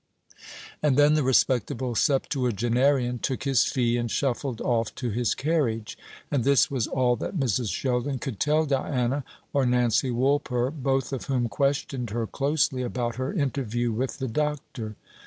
And 0.81 0.97
then 0.97 1.13
the 1.13 1.21
respectable 1.21 1.93
septuagenarian 1.93 3.19
took 3.19 3.43
his 3.43 3.65
fee, 3.65 3.97
and 3.97 4.09
shuffled 4.09 4.59
off 4.59 4.95
to 4.95 5.11
his 5.11 5.35
carriage. 5.35 5.95
And 6.31 6.43
this 6.43 6.71
was 6.71 6.87
all 6.87 7.15
that 7.17 7.37
Mrs. 7.39 7.71
Sheldon 7.71 8.17
could 8.17 8.39
tell 8.39 8.65
Diana, 8.65 9.23
or 9.53 9.63
Nancy 9.67 10.09
Woolper, 10.09 10.71
both 10.71 11.13
of 11.13 11.25
whom 11.25 11.49
questioned 11.49 12.09
her 12.09 12.25
closely 12.25 12.81
about 12.81 13.17
her 13.17 13.31
interview 13.31 13.91
with 13.91 14.17
the 14.17 14.27
doctor. 14.27 14.95